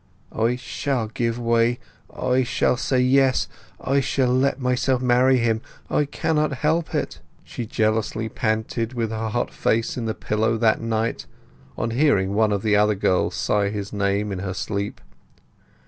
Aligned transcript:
"I 0.33 0.55
shall 0.55 1.09
give 1.09 1.37
way—I 1.37 2.41
shall 2.41 2.75
say 2.75 2.99
yes—I 3.01 3.99
shall 3.99 4.33
let 4.33 4.59
myself 4.59 4.99
marry 4.99 5.37
him—I 5.37 6.05
cannot 6.05 6.53
help 6.53 6.95
it!" 6.95 7.19
she 7.43 7.67
jealously 7.67 8.27
panted, 8.27 8.93
with 8.93 9.11
her 9.11 9.29
hot 9.29 9.51
face 9.53 9.93
to 9.93 10.01
the 10.01 10.15
pillow 10.15 10.57
that 10.57 10.81
night, 10.81 11.27
on 11.77 11.91
hearing 11.91 12.33
one 12.33 12.51
of 12.51 12.63
the 12.63 12.75
other 12.75 12.95
girls 12.95 13.35
sigh 13.35 13.69
his 13.69 13.93
name 13.93 14.31
in 14.31 14.39
her 14.39 14.55
sleep. 14.55 15.01